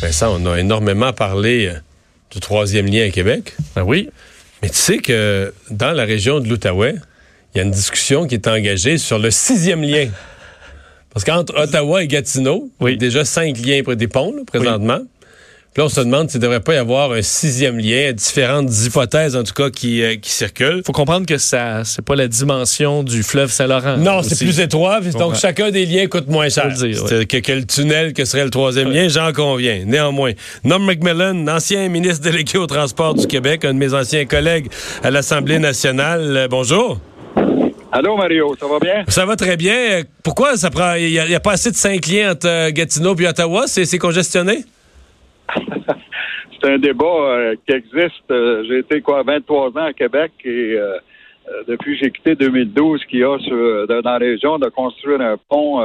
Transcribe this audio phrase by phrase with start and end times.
[0.00, 1.74] Vincent, on a énormément parlé euh,
[2.30, 3.54] du troisième lien à Québec.
[3.76, 4.08] Ben oui.
[4.62, 6.94] Mais tu sais que dans la région de l'Outaouais,
[7.54, 10.08] il y a une discussion qui est engagée sur le sixième lien.
[11.12, 14.42] Parce qu'entre Ottawa et Gatineau, il y a déjà cinq liens près des ponts, là,
[14.46, 15.00] présentement.
[15.72, 18.68] Puis là, on se demande s'il ne devrait pas y avoir un sixième lien, différentes
[18.84, 20.82] hypothèses, en tout cas, qui, euh, qui circulent.
[20.84, 23.96] faut comprendre que ça, c'est pas la dimension du fleuve Saint-Laurent.
[23.96, 25.34] Non, c'est plus étroit, donc comprends.
[25.34, 26.66] chacun des liens coûte moins cher.
[26.72, 29.84] Dire, C'est que, que le tunnel que serait le troisième lien, j'en conviens.
[29.86, 30.32] Néanmoins,
[30.64, 34.66] Norm McMillan, ancien ministre délégué au transport du Québec, un de mes anciens collègues
[35.04, 36.36] à l'Assemblée nationale.
[36.36, 36.98] Euh, bonjour.
[37.92, 39.04] Allô, Mario, ça va bien?
[39.06, 40.02] Ça va très bien.
[40.24, 40.94] Pourquoi ça prend.
[40.94, 43.64] Il n'y a, a pas assez de cinq liens entre euh, Gatineau et Ottawa?
[43.68, 44.64] C'est c'est congestionné?
[46.62, 48.30] C'est un débat euh, qui existe.
[48.30, 50.98] Euh, j'ai été, quoi, 23 ans à Québec et euh,
[51.66, 53.36] depuis j'ai quitté 2012, qu'il y a
[53.86, 55.80] dans la région de construire un pont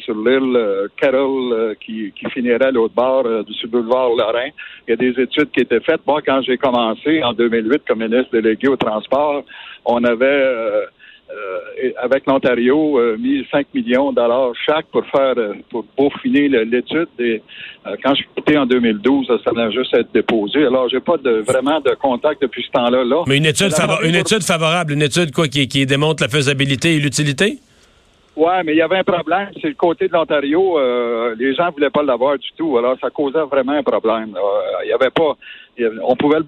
[0.00, 4.50] sur l'île euh, Carroll qui, finirait à l'autre bord du le boulevard Lorrain.
[4.86, 6.06] Il y a des études qui étaient faites.
[6.06, 9.44] Moi, quand j'ai commencé en 2008 comme ministre délégué au transport,
[9.84, 10.88] on avait...
[11.30, 16.48] euh, avec l'Ontario, euh, mis 5 millions de dollars chaque pour faire, euh, pour peaufiner
[16.48, 17.08] l'étude.
[17.18, 17.42] Et
[17.86, 20.64] euh, quand je suis quitté en 2012, ça, venait juste à être déposé.
[20.64, 23.04] Alors, j'ai pas de, vraiment de contact depuis ce temps-là.
[23.04, 23.24] Là.
[23.26, 23.72] Mais une étude,
[24.04, 27.58] une étude favorable, une étude quoi qui, qui démontre la faisabilité et l'utilité?
[28.34, 29.48] Ouais, mais il y avait un problème.
[29.60, 30.78] C'est le côté de l'Ontario.
[30.78, 32.78] euh, les gens voulaient pas l'avoir du tout.
[32.78, 34.32] Alors, ça causait vraiment un problème.
[34.32, 34.40] là.
[34.40, 35.36] Euh, Il y avait pas.
[35.76, 36.44] il y avait- on pouvait le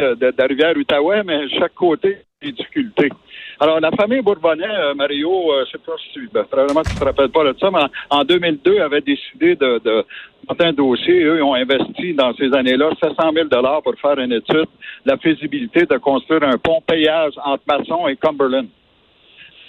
[0.00, 3.10] de la rivière Outaouais, mais chaque côté, des difficultés.
[3.62, 7.04] Alors, la famille Bourbonnais, euh, Mario, euh, je sais pas si ben, probablement tu te
[7.04, 10.04] rappelles pas de ça, mais en, en 2002, avait décidé de, de
[10.48, 11.22] monter un dossier.
[11.24, 13.48] Eux, ils ont investi dans ces années-là 700 000
[13.84, 14.56] pour faire une étude
[15.04, 18.68] de la faisabilité de construire un pont péage entre Masson et Cumberland.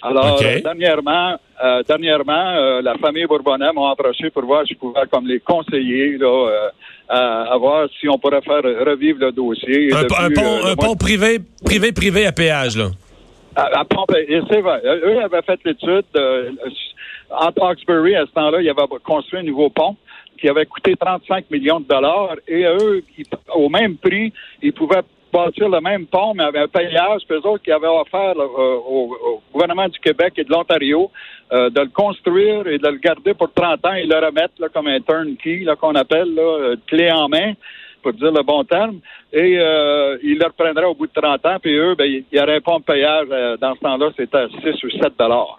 [0.04, 4.78] Alors, euh, dernièrement, euh, dernièrement, euh, la famille Bourbonnais m'a approché pour voir si je
[4.78, 6.68] pouvais, comme les conseillers, là, euh,
[7.08, 9.92] à, à voir si on pourrait faire revivre le dossier.
[9.92, 12.86] Un, Depuis, un pont, euh, un mois pont privé, privé, privé à péage, là.
[13.56, 13.84] À,
[14.84, 16.04] Eux avaient fait l'étude.
[16.16, 16.50] euh,
[17.30, 17.74] entre à
[18.26, 19.96] ce temps-là, ils avaient construit un nouveau pont
[20.38, 22.34] qui avait coûté 35 millions de dollars.
[22.48, 23.02] Et eux,
[23.54, 25.02] au même prix, ils pouvaient
[25.32, 27.22] bâtir le même pont, mais avec un payage.
[27.26, 31.10] Puis eux autres qui avaient offert euh, au, au gouvernement du Québec et de l'Ontario
[31.52, 34.68] euh, de le construire et de le garder pour 30 ans et le remettre là,
[34.68, 37.52] comme un turnkey, là, qu'on appelle, là, euh, clé en main
[38.02, 38.98] pour dire le bon terme,
[39.32, 42.40] et euh, ils le reprendraient au bout de 30 ans, puis eux, ben, il y
[42.40, 45.58] aurait pas de payage euh, dans ce temps-là, c'était à 6 ou 7 dollars.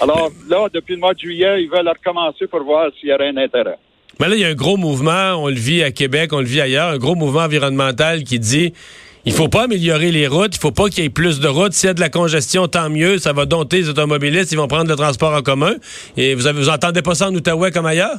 [0.00, 3.28] Alors là, depuis le mois de juillet, ils veulent recommencer pour voir s'il y aurait
[3.28, 3.78] un intérêt.
[4.20, 6.46] Mais là, il y a un gros mouvement, on le vit à Québec, on le
[6.46, 8.72] vit ailleurs, un gros mouvement environnemental qui dit
[9.26, 11.72] il faut pas améliorer les routes, il faut pas qu'il y ait plus de routes.
[11.72, 14.68] S'il y a de la congestion, tant mieux, ça va dompter les automobilistes, ils vont
[14.68, 15.74] prendre le transport en commun.
[16.16, 18.18] Et vous, avez, vous entendez pas ça en Outaouais comme ailleurs?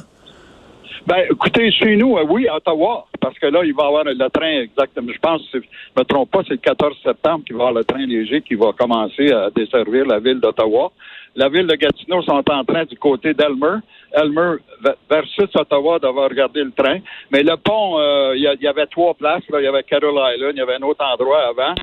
[1.06, 4.28] Ben, écoutez, chez nous, euh, oui, Ottawa, parce que là, il va y avoir le
[4.28, 5.12] train exactement.
[5.12, 5.58] Je pense, si je
[6.00, 8.56] me trompe pas, c'est le 14 septembre qu'il va y avoir le train léger qui
[8.56, 10.90] va commencer à desservir la ville d'Ottawa.
[11.36, 13.78] La ville de Gatineau sont en train du côté d'Elmer.
[14.12, 16.98] Elmer ve- versus Ottawa d'avoir regardé le train.
[17.30, 19.42] Mais le pont, euh, il y, y avait trois places.
[19.48, 21.74] Il y avait Carol Island, il y avait un autre endroit avant.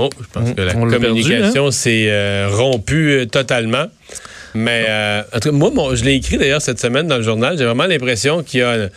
[0.00, 3.86] Oh, je pense On- que la on l'a communication s'est euh, rompue euh, totalement.
[4.54, 7.56] Mais euh, en tout cas, moi, je l'ai écrit d'ailleurs cette semaine dans le journal.
[7.56, 8.88] J'ai vraiment l'impression qu'il y a.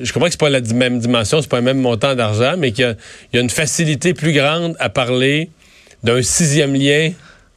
[0.00, 2.72] Je comprends que c'est pas la même dimension, c'est pas le même montant d'argent, mais
[2.72, 2.96] qu'il
[3.34, 5.50] y a une facilité plus grande à parler
[6.02, 7.10] d'un sixième lien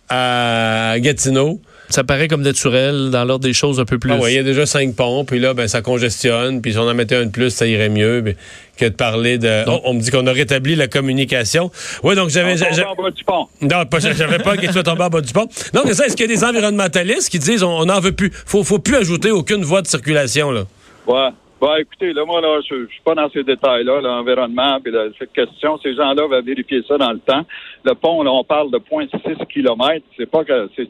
[0.09, 1.61] à Gatineau.
[1.89, 4.11] Ça paraît comme naturel dans l'ordre des choses un peu plus.
[4.11, 6.77] Ah ouais, il y a déjà cinq ponts, puis là, ben, ça congestionne, puis si
[6.77, 8.35] on en mettait un de plus, ça irait mieux mais-
[8.77, 9.63] que de parler de.
[9.67, 11.71] Oh, on me dit qu'on a rétabli la communication.
[12.03, 12.53] Oui, donc j'avais.
[12.83, 13.47] En bas du pont.
[13.61, 15.47] non, pas- j'avais pas qu'il soit tombé en bas du pont.
[15.73, 18.31] Non, mais ça, est-ce qu'il y a des environnementalistes qui disent on n'en veut plus?
[18.45, 20.63] Faut, faut plus ajouter aucune voie de circulation, là.
[21.07, 21.29] Ouais.
[21.61, 25.79] Bah, écoutez, là, moi, là, je, suis pas dans ces détails-là, l'environnement, puis cette question.
[25.81, 27.45] Ces gens-là vont vérifier ça dans le temps.
[27.85, 30.05] Le pont, là, on parle de 0.6 km.
[30.17, 30.89] C'est pas que, c'est,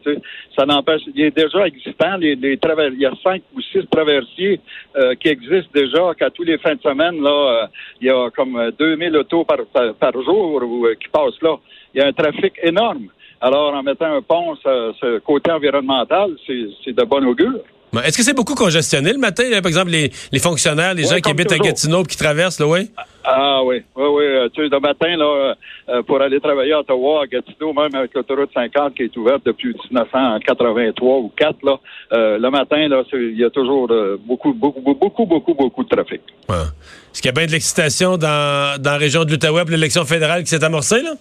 [0.58, 2.18] ça n'empêche, il est déjà existant.
[2.18, 4.60] Les, les traver- il y a cinq ou six traversiers
[4.96, 7.68] euh, qui existent déjà, qu'à tous les fins de semaine, là, euh,
[8.02, 11.58] il y a comme euh, 2000 autos par, par, jour ou, euh, qui passent là.
[11.94, 13.10] Il y a un trafic énorme.
[13.40, 17.62] Alors, en mettant un pont, ce, ce côté environnemental, c'est de bon augure.
[18.04, 19.44] Est-ce que c'est beaucoup congestionné le matin?
[19.50, 19.62] là?
[19.62, 21.58] par exemple, les, les fonctionnaires, les Ouais, gens qui habitent à.
[21.58, 22.90] Gatineau qui traversent, là, oui?
[23.24, 24.24] Ah oui, oui, oui.
[24.26, 25.56] euh, Tu sais, le matin, là,
[25.90, 29.42] euh, pour aller travailler à Ottawa, à Gatineau, même avec l'autoroute 50 qui est ouverte
[29.46, 31.76] depuis 1983 ou 4, là,
[32.14, 35.90] euh, le matin, là, il y a toujours euh, beaucoup, beaucoup, beaucoup, beaucoup, beaucoup de
[35.90, 36.22] trafic.
[36.50, 36.56] Ouais.
[36.56, 40.06] Est-ce qu'il y a bien de l'excitation dans, dans la région de l'Outaouais pour l'élection
[40.06, 41.14] fédérale qui s'est amorcée, là?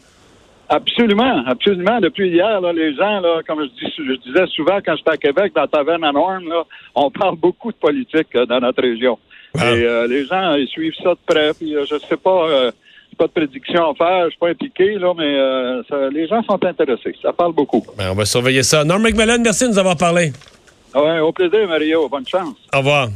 [0.69, 2.01] Absolument, absolument.
[2.01, 5.17] Depuis hier, là, les gens, là, comme je, dis, je disais souvent quand j'étais à
[5.17, 6.63] Québec, dans Taverne à Norme, là,
[6.95, 9.19] on parle beaucoup de politique euh, dans notre région.
[9.59, 9.71] Ah.
[9.73, 11.53] Et euh, les gens, ils suivent ça de près.
[11.55, 12.71] Puis, euh, je sais pas, euh,
[13.19, 16.43] pas de prédiction à faire, je suis pas impliqué, là, mais euh, ça- les gens
[16.43, 17.15] sont intéressés.
[17.23, 17.85] Ça parle beaucoup.
[17.97, 18.85] Ben, on va surveiller ça.
[18.85, 20.33] Norm McMillan, merci de nous avoir parlé.
[20.95, 22.09] Ouais, au plaisir, Mario.
[22.09, 22.57] Bonne chance.
[22.75, 23.09] Au revoir.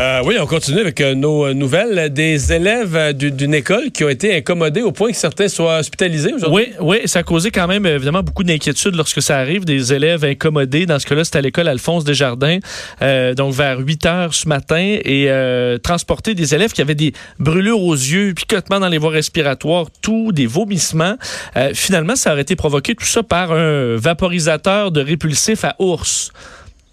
[0.00, 3.90] Euh, oui, on continue avec euh, nos euh, nouvelles des élèves euh, du- d'une école
[3.90, 6.66] qui ont été incommodés au point que certains soient hospitalisés aujourd'hui.
[6.80, 10.24] Oui, oui, ça a causé quand même évidemment beaucoup d'inquiétude lorsque ça arrive, des élèves
[10.24, 10.86] incommodés.
[10.86, 12.58] Dans ce cas-là, c'était à l'école Alphonse Desjardins,
[13.02, 17.12] euh, donc vers 8 heures ce matin, et euh, transporter des élèves qui avaient des
[17.40, 21.16] brûlures aux yeux, picotements dans les voies respiratoires, tout, des vomissements.
[21.74, 26.30] Finalement, ça aurait été provoqué tout ça par un vaporisateur de répulsif à ours.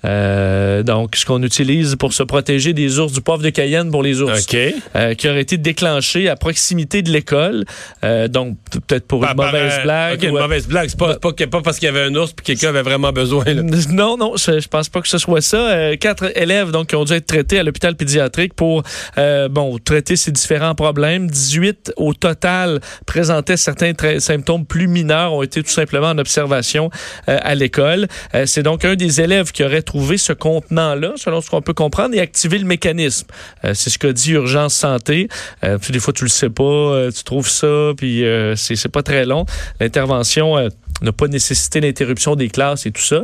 [0.06, 4.04] Euh, donc, ce qu'on utilise pour se protéger des ours, du poivre de Cayenne pour
[4.04, 4.58] les ours, OK.
[4.96, 7.66] euh, qui aurait été déclenché à proximité de l'école.
[8.04, 10.20] Euh, donc, peut-être pour une mauvaise euh, blague.
[10.20, 10.90] OK, une ou- mauvaise blague.
[10.90, 13.44] C'est pas, c'est pas, parce qu'il y avait un ours puis quelqu'un avait vraiment besoin.
[13.46, 13.62] là.
[13.92, 15.58] Non, non, je, je pense pas que ce soit ça.
[15.58, 18.84] Euh, quatre élèves donc qui ont dû être traités à l'hôpital pédiatrique pour
[19.18, 21.28] euh, bon traiter ces différents problèmes.
[21.30, 26.90] 18 au total présentaient certains symptômes plus mineurs, ont été tout simplement en observation
[27.30, 28.08] euh, à l'école.
[28.36, 31.74] Euh, C'est donc un des élèves qui aurait trouvé ce contenant-là, selon ce qu'on peut
[31.74, 33.28] comprendre, et activé le mécanisme.
[33.64, 35.28] Euh, C'est ce qu'a dit Urgence Santé.
[35.64, 38.90] Euh, puis des fois, tu le sais pas, euh, tu trouves ça, puis euh, c'est
[38.90, 39.46] pas très long.
[39.80, 40.56] L'intervention
[41.02, 43.24] n'a pas nécessité l'interruption des classes et tout ça.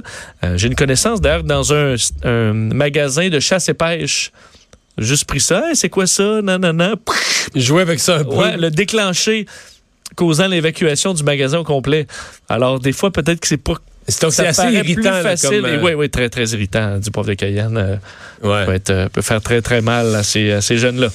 [0.55, 4.31] J'ai une connaissance d'ailleurs dans un, un magasin de chasse et pêche.
[4.97, 6.41] Juste pris ça, Hey, c'est quoi ça?
[6.41, 6.95] Non, non, non.
[7.55, 8.35] Jouer avec ça un peu.
[8.35, 9.45] Ouais, le déclencher
[10.15, 12.07] causant l'évacuation du magasin au complet.
[12.49, 13.75] Alors, des fois, peut-être que c'est pas.
[14.11, 15.01] C'est donc, ça c'est assez irritant.
[15.11, 15.49] plus facile.
[15.49, 16.97] comme, euh, Oui, oui, très, très irritant.
[16.97, 17.95] Du poivre de Cayenne euh,
[18.43, 18.65] ouais.
[18.65, 21.07] peut, être, euh, peut faire très, très mal à ces, à ces jeunes-là.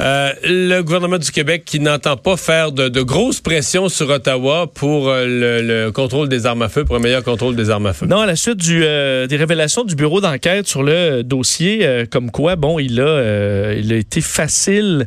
[0.00, 5.08] Euh, le gouvernement du Québec qui n'entend pas faire de, grosses pressions sur Ottawa pour
[5.08, 7.92] euh, le, le contrôle des armes à feu, pour un meilleur contrôle des armes à
[7.92, 8.06] feu.
[8.06, 12.04] Non, à la suite du, euh, des révélations du bureau d'enquête sur le dossier, euh,
[12.08, 15.06] comme quoi, bon, il a, il a été facile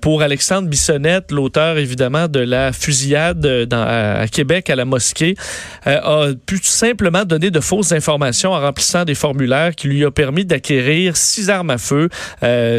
[0.00, 5.34] pour Alexandre Bissonnette, l'auteur évidemment de la fusillade à, Québec à la mosquée,
[5.84, 10.44] a pu simplement donner de fausses informations en remplissant des formulaires qui lui a permis
[10.44, 12.08] d'acquérir six armes à feu,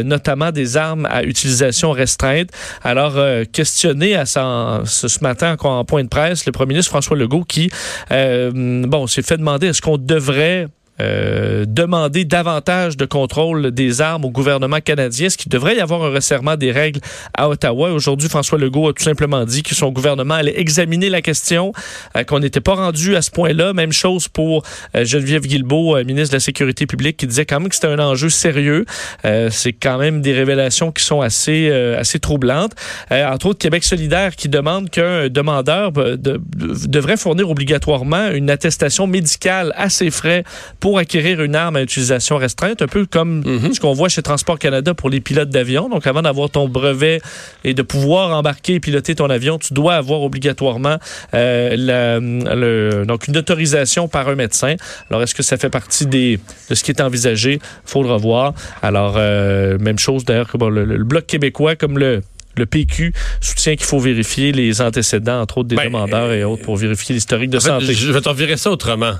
[0.04, 1.22] notamment des armes à
[2.82, 7.16] Alors, euh, questionné à ce matin en, en point de presse, le premier ministre François
[7.16, 7.70] Legault qui,
[8.10, 8.50] euh,
[8.86, 10.68] bon, s'est fait demander est-ce qu'on devrait
[11.00, 16.02] euh, demander davantage de contrôle des armes au gouvernement canadien, est-ce qu'il devrait y avoir
[16.04, 17.00] un resserrement des règles
[17.36, 17.90] à Ottawa.
[17.90, 21.72] Aujourd'hui, François Legault a tout simplement dit que son gouvernement allait examiner la question,
[22.16, 23.72] euh, qu'on n'était pas rendu à ce point-là.
[23.72, 24.62] Même chose pour
[24.94, 27.88] euh, Geneviève Guilbeault, euh, ministre de la Sécurité publique, qui disait quand même que c'était
[27.88, 28.84] un enjeu sérieux.
[29.50, 32.72] C'est quand même des révélations qui sont assez, assez troublantes.
[33.10, 36.40] Entre autres, Québec solidaire qui demande qu'un demandeur de- de-
[36.86, 40.44] devrait fournir obligatoirement une attestation médicale à ses frais
[40.84, 43.42] pour acquérir une arme à utilisation restreinte, un peu comme
[43.72, 45.88] ce qu'on voit chez Transport Canada pour les pilotes d'avion.
[45.88, 47.22] Donc, avant d'avoir ton brevet
[47.64, 50.98] et de pouvoir embarquer et piloter ton avion, tu dois avoir obligatoirement
[51.32, 54.74] euh, la- le- donc une autorisation par un médecin.
[55.08, 56.38] Alors, est-ce que ça fait partie des,
[56.68, 57.60] de ce qui est envisagé?
[57.86, 58.52] Faudra voir.
[58.82, 62.20] Alors, euh, même chose d'ailleurs que bon, le, le Bloc québécois, comme le
[62.56, 66.62] le PQ soutient qu'il faut vérifier les antécédents, entre autres des Ben, demandeurs et autres,
[66.62, 67.94] pour vérifier l'historique de En fait, santé.
[67.94, 69.14] je vais t'en virer ça autrement.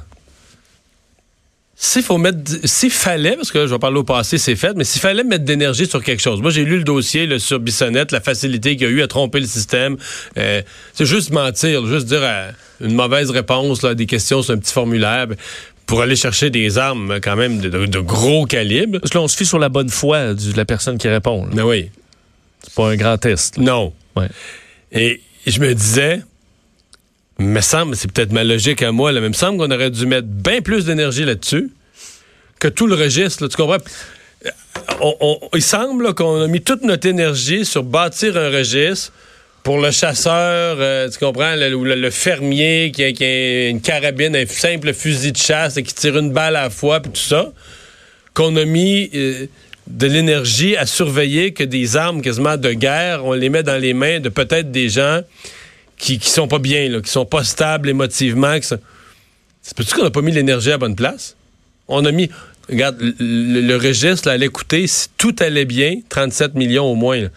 [1.76, 4.84] S'il faut mettre, s'il fallait, parce que je vais parler au passé, c'est fait, mais
[4.84, 6.40] s'il fallait mettre d'énergie sur quelque chose.
[6.40, 9.08] Moi, j'ai lu le dossier là, sur Bissonnette, la facilité qu'il y a eu à
[9.08, 9.96] tromper le système.
[10.38, 14.54] Euh, c'est juste mentir, juste dire euh, une mauvaise réponse là, à des questions sur
[14.54, 15.36] un petit formulaire ben,
[15.86, 19.00] pour aller chercher des armes quand même de, de- de gros calibre.
[19.00, 21.44] Parce que là, on se fie sur la bonne foi de la personne qui répond.
[21.44, 21.50] là.
[21.54, 21.90] Mais oui,
[22.62, 23.58] C'est pas un grand test.
[23.58, 23.64] là.
[23.64, 23.92] non.
[24.16, 24.28] Ouais.
[24.92, 26.22] Et je me disais,
[27.38, 30.28] me c'est peut-être ma logique à moi, là, mais me semble qu'on aurait dû mettre
[30.28, 31.70] bien plus d'énergie là-dessus
[32.60, 33.46] que tout le registre.
[33.48, 33.78] tu comprends?
[35.00, 39.12] On- il semble qu'on a mis toute notre énergie sur bâtir un registre
[39.64, 44.36] pour le chasseur, euh, tu comprends, le, le, fermier qui a, qui a une carabine,
[44.36, 47.18] un simple fusil de chasse et qui tire une balle à la fois, puis tout
[47.18, 47.50] ça,
[48.34, 49.46] qu'on a mis euh,
[49.86, 53.94] de l'énergie à surveiller que des armes quasiment de guerre, on les met dans les
[53.94, 55.22] mains de peut-être des gens
[55.98, 58.56] qui, qui sont pas bien, là, qui sont pas stables émotivement.
[58.60, 58.78] C'est
[59.76, 61.36] peut-tu qu'on n'a pas mis l'énergie à la bonne place?
[61.88, 62.28] On a mis,
[62.68, 67.20] regarde, le, registre, là, allait coûter, si tout allait bien, 37 millions au moins.
[67.20, 67.28] là.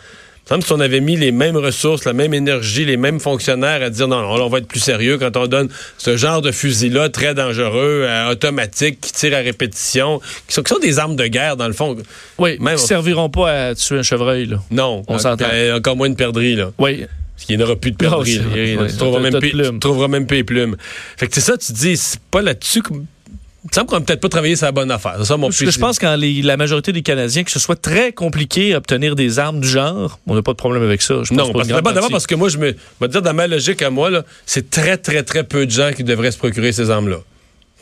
[0.48, 3.90] Semble si on avait mis les mêmes ressources, la même énergie, les mêmes fonctionnaires à
[3.90, 7.10] dire non, non, on va être plus sérieux quand on donne ce genre de fusil-là
[7.10, 11.28] très dangereux, euh, automatique, qui tire à répétition, qui sont, qui sont des armes de
[11.28, 11.98] guerre dans le fond.
[12.38, 14.46] Oui, Même- qui serviront pas à tuer un chevreuil.
[14.46, 14.62] Là.
[14.72, 15.48] Non, On s'entend.
[15.52, 16.56] euh, encore moins une perdrix.
[16.56, 16.72] Là.
[16.78, 17.06] Oui.
[17.50, 18.38] Il n'y en aura plus de perdrix.
[18.40, 18.88] Vrai, tu, ouais.
[18.98, 20.76] trouveras même tu trouveras même plus les plumes.
[21.18, 22.82] Fait que c'est ça, tu te dis, c'est pas là-dessus.
[22.82, 25.16] que- Il me semble qu'on n'a peut-être pas travaillé sur la bonne affaire.
[25.20, 27.76] C'est ça mon Parce que je pense qu'en la majorité des Canadiens, que ce soit
[27.76, 31.16] très compliqué obtenir des armes du genre, on n'a pas de problème avec ça.
[31.24, 33.82] Je pense Non, parce, d'abord, parce que moi, je me, te dire, dans ma logique
[33.82, 34.10] à moi,
[34.46, 37.18] c'est très, très, très peu de gens qui devraient se procurer ces armes-là.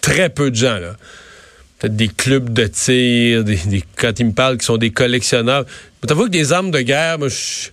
[0.01, 0.95] Très peu de gens, là.
[1.79, 5.65] Peut-être des clubs de tir, des, des- quand ils me parlent qui sont des collectionneurs.
[6.01, 7.69] Mais t'avoues que des armes de guerre, moi, je-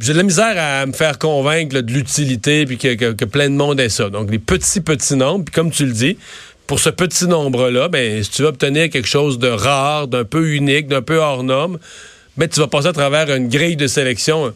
[0.00, 3.24] j'ai de la misère à me faire convaincre là, de l'utilité puis que, que- que
[3.24, 4.08] plein de monde ait ça.
[4.10, 5.44] Donc, des petits, petits nombres.
[5.44, 6.16] Puis comme tu le dis,
[6.66, 10.52] pour ce petit nombre-là, ben, si tu veux obtenir quelque chose de rare, d'un peu
[10.54, 11.78] unique, d'un peu hors norme,
[12.36, 14.52] ben, tu vas passer à travers une grille de sélection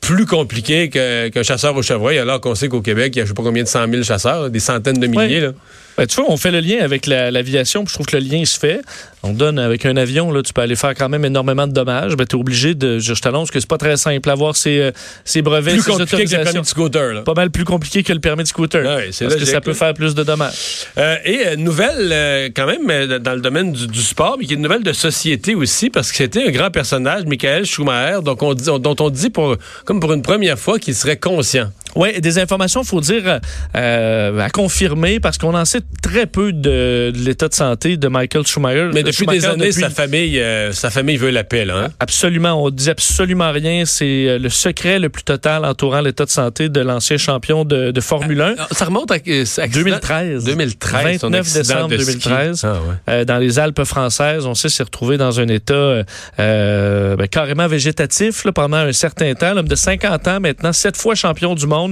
[0.00, 3.30] plus compliquée qu'un chasseur au chevreuil, alors qu'on sait qu'au Québec, il y a je
[3.30, 5.40] sais pas combien de 100 000 chasseurs, des centaines de milliers.
[5.40, 5.52] Là.
[5.98, 8.22] Ben, tu vois, on fait le lien avec la- l'aviation, puis je trouve que le
[8.22, 8.80] lien se fait.
[9.24, 12.14] On donne avec un avion, là, tu peux aller faire quand même énormément de dommages.
[12.16, 13.00] Ben, tu es obligé de.
[13.00, 14.90] Je, je t'annonce que c'est pas très simple avoir ces, euh,
[15.24, 17.12] ces brevets, Plus ces compliqué que le permis de scooter.
[17.14, 17.20] Là.
[17.22, 18.82] Pas mal plus compliqué que le permis de scooter.
[19.24, 20.54] Parce que ça peut faire plus de dommages.
[20.98, 24.52] Euh, et euh, nouvelle, euh, quand même, dans le domaine du, du sport, mais qui
[24.52, 28.40] est une nouvelle de société aussi, parce que c'était un grand personnage, Michael Schumacher, donc
[28.44, 31.70] on dit, on- dont on dit, pour, comme pour une première fois, qu'il serait conscient.
[31.98, 33.40] Oui, des informations, faut dire,
[33.76, 38.06] euh, à confirmer, parce qu'on en sait très peu de, de l'état de santé de
[38.06, 38.90] Michael Schumacher.
[38.94, 41.76] Mais depuis Schumacher, des années, depuis- sa famille, euh, sa famille veut la paix, là.
[41.76, 41.88] Hein?
[41.98, 43.84] Absolument, on dit absolument rien.
[43.84, 47.90] C'est euh, le secret le plus total entourant l'état de santé de l'ancien champion de,
[47.90, 48.54] de Formule 1.
[48.70, 50.44] Ça remonte à, euh, accident- 2013.
[50.44, 52.28] 2013, son 29 accident décembre de ski.
[52.28, 52.60] 2013.
[52.64, 52.78] Ah ouais.
[53.08, 56.02] Euh, dans les Alpes françaises, on sait s'est retrouvé dans un état
[56.38, 59.54] ben, carrément végétatif là, pendant un certain temps.
[59.54, 61.87] L'homme de 50 ans maintenant, sept fois champion du monde.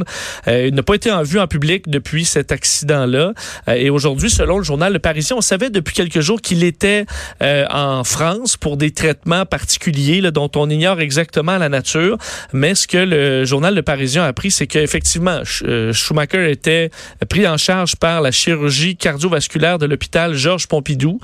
[0.48, 3.32] Euh, il n'a pas été en vue en public depuis cet accident-là.
[3.68, 7.06] Euh, et aujourd'hui, selon le journal Le Parisien, on savait depuis quelques jours qu'il était
[7.42, 12.18] euh, en France pour des traitements particuliers dont on ignore exactement la nature.
[12.52, 16.90] Mais ce que le journal Le Parisien a appris, c'est qu'effectivement, Sch- Schumacher était
[17.28, 21.18] pris en charge par la chirurgie cardiovasculaire de l'hôpital Georges Pompidou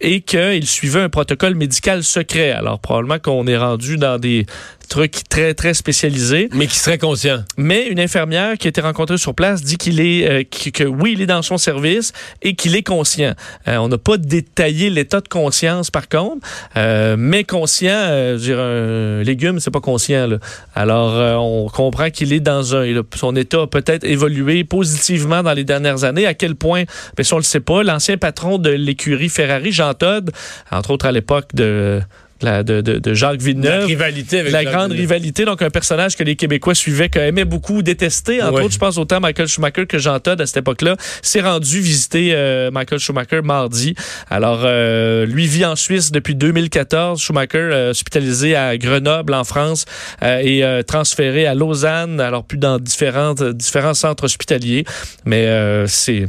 [0.00, 2.50] et qu'il suivait un protocole médical secret.
[2.52, 4.46] Alors probablement qu'on est rendu dans des
[4.88, 6.48] trucs très très spécialisés.
[6.52, 7.44] Mais qui serait conscient.
[7.56, 11.12] Mais une infirmière qui a été rencontrée sur place dit qu'il est euh, que oui,
[11.14, 12.12] il est dans son service
[12.42, 13.34] et qu'il est conscient.
[13.68, 16.46] Euh, on n'a pas détaillé l'état de conscience par contre,
[16.76, 20.26] euh, mais conscient, je veux dire, un légume, c'est pas conscient.
[20.26, 20.38] Là.
[20.74, 25.64] Alors, on comprend qu'il est dans un, son état a peut-être évolué positivement dans les
[25.64, 26.26] dernières années.
[26.26, 26.84] À quel point,
[27.16, 27.82] ben, ça on le sait pas.
[27.82, 30.32] L'ancien patron de l'écurie Ferrari, Jean Todt,
[30.70, 32.00] entre autres à l'époque de
[32.42, 35.10] la- de, de, de Jacques La Villeneuve, rivalité avec la Jacques grande Villeneuve.
[35.10, 38.42] rivalité, donc un personnage que les Québécois suivaient, qu'aimaient beaucoup, détestaient.
[38.42, 38.62] Entre Ouais.
[38.62, 42.30] autres, je pense autant Michael Schumacher que Jean Todt à cette époque-là, s'est rendu visiter
[42.34, 43.94] euh, Michael Schumacher mardi.
[44.30, 47.20] Alors, euh, lui vit en Suisse depuis 2014.
[47.20, 49.84] Schumacher, euh, hospitalisé à Grenoble, en France,
[50.22, 54.84] et transféré à Lausanne, alors plus dans différentes, différents centres hospitaliers.
[55.24, 55.46] Mais
[55.86, 56.26] c'est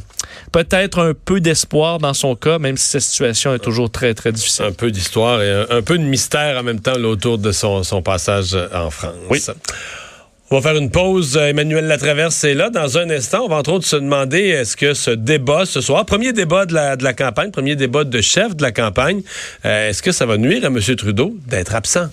[0.52, 4.32] peut-être un peu d'espoir dans son cas, même si sa situation est toujours très, très
[4.32, 4.66] difficile.
[4.66, 7.52] Un peu d'histoire et un, un peu de mystère en même temps là, autour de
[7.52, 9.14] son, son passage en France.
[9.30, 9.42] Oui.
[10.52, 11.36] On va faire une pause.
[11.36, 12.70] Emmanuel Latraverse est là.
[12.70, 16.06] Dans un instant, on va entre autres se demander est-ce que ce débat ce soir,
[16.06, 19.24] premier débat de la, de la campagne, premier débat de chef de la campagne,
[19.66, 20.80] euh, est-ce que ça va nuire à M.
[20.96, 22.08] Trudeau d'être absent?